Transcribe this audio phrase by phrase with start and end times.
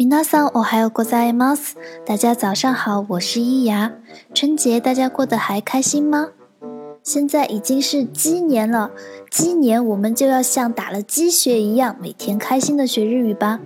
[0.00, 1.76] 皆さんおはようございます。
[2.04, 3.92] 大家早上好，我是伊牙。
[4.34, 6.28] 春节大家过得还开心吗？
[7.02, 8.90] 现在已经是鸡年了，
[9.30, 13.60] 鸡年我们就要像打了鸡血一样，每天开心的学日语吧。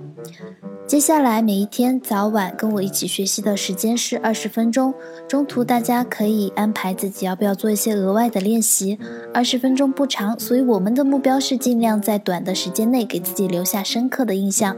[0.86, 4.94] 接下来每一天早晚跟我一起学习的时间是二十分钟，
[5.26, 8.98] 中途大家可以安排自己要不要做一些额外的练习。
[9.34, 14.76] 二十分钟不长，所以我们的目标是尽量在短的时间内给自己留下深刻的印象。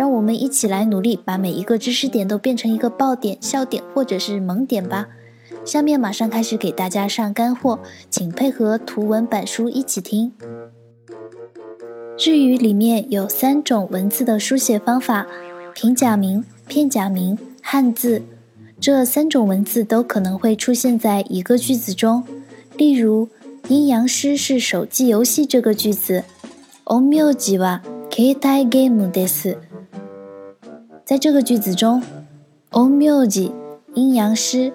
[0.00, 5.08] 让我们一起来努力，把每一个知识点都变成一个爆点、笑点或者是萌点吧。
[5.64, 7.78] 下面马上开始给大家上干货，
[8.10, 10.32] 请配合图文板书一起听。
[12.18, 15.26] 日语里面有三种文字的书写方法：
[15.74, 18.22] 平假名、片假名、汉字。
[18.78, 22.22] 这三种文字都可能会出现在一个句子中。
[22.76, 23.28] 例如，
[23.68, 26.22] 阴阳师是手机游戏这个句子。
[26.84, 29.58] お名字は携帯ゲームです。
[31.11, 32.01] 在这个句子中，
[32.71, 33.51] お名字
[33.95, 34.71] 阴阳师、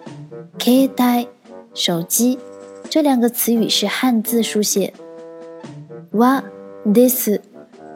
[0.59, 1.27] 携帯
[1.73, 2.39] 手机
[2.91, 4.93] 这两个词语是汉字书写。
[6.12, 6.43] わ
[6.93, 7.31] this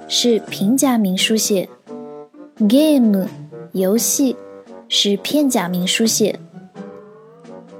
[0.08, 1.68] 是平假名书写
[2.66, 3.28] ，game
[3.72, 4.34] 游戏
[4.88, 6.40] 是片假名书写。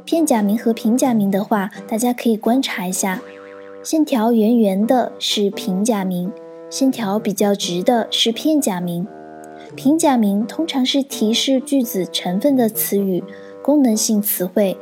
[0.05, 3.23] 片假名和平假名的话，大家可以观察一下，
[3.83, 6.31] 线条圆圆的是平假名，
[6.69, 9.07] 线条比较直的是片假名。
[9.77, 13.23] 平假名通常是提示句子成分的词语、
[13.63, 14.77] 功能性词汇，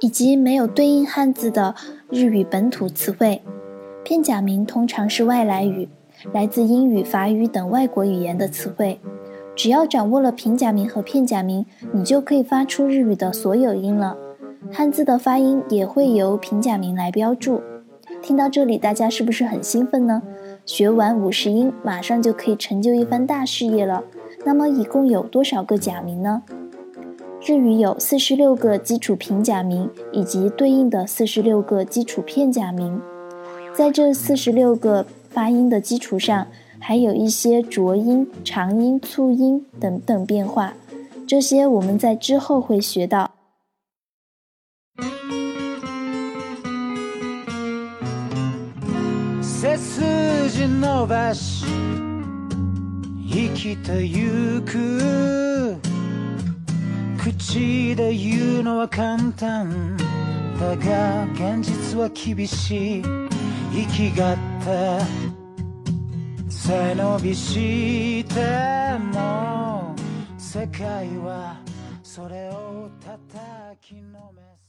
[0.00, 1.74] 以及没有对应汉字的
[2.08, 3.42] 日语本土词汇。
[4.04, 5.88] 片假名通常是外来语，
[6.32, 9.00] 来自英语、法语等外国语言的词汇。
[9.56, 14.16] 只要掌握了平假名和片假名，你就可以发出日语的所有音了。
[14.70, 17.60] 汉字的发音也会由平假名来标注。
[18.22, 20.22] 听到这里，大家是不是很兴奋呢？
[20.64, 24.04] 学完五十音，马上就可以成就一番大事业了。
[24.48, 26.42] 那么一共有多少个假名呢？
[27.46, 32.98] 日语有四十六个基础平假名，以及对应的四十六个基础片假名。
[33.74, 36.46] 在这四十六个发音的基础上，
[36.78, 40.72] 还有一些浊音、长音、促音等等变化，
[41.26, 43.32] 这些我们在之后会学到。
[53.38, 55.76] 生きてゆく。
[57.16, 59.96] 口で言うのは簡単。
[60.58, 63.02] だが現実は厳しい。
[63.72, 64.98] 生きがった
[66.48, 69.94] 背伸びしても
[70.36, 71.60] 世界は
[72.02, 73.16] それを叩
[73.80, 74.67] きのめす。